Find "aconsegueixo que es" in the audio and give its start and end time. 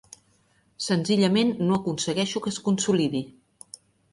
1.81-2.61